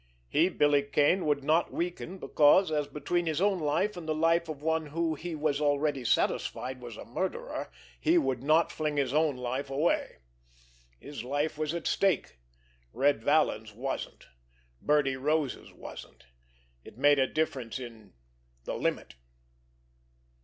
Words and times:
He, 0.27 0.49
Billy 0.49 0.81
Kane, 0.81 1.27
would 1.27 1.43
not 1.43 1.71
weaken, 1.71 2.17
because, 2.17 2.71
as 2.71 2.87
between 2.87 3.27
his 3.27 3.39
own 3.39 3.59
life 3.59 3.95
and 3.95 4.09
the 4.09 4.15
life 4.15 4.49
of 4.49 4.63
one 4.63 4.87
who 4.87 5.13
he 5.13 5.35
was 5.35 5.61
already 5.61 6.03
satisfied 6.03 6.81
was 6.81 6.97
a 6.97 7.05
murderer, 7.05 7.69
he 7.99 8.17
would 8.17 8.41
not 8.41 8.71
fling 8.71 8.97
his 8.97 9.13
own 9.13 9.37
life 9.37 9.69
away! 9.69 10.17
His 10.99 11.23
life 11.23 11.55
was 11.55 11.75
at 11.75 11.85
stake. 11.85 12.39
Red 12.93 13.21
Vallon's 13.23 13.73
wasn't. 13.73 14.25
Birdie 14.81 15.17
Rose's 15.17 15.71
wasn't. 15.71 16.25
It 16.83 16.97
made 16.97 17.19
a 17.19 17.27
difference 17.27 17.77
in—the 17.77 18.73
limit! 18.73 19.13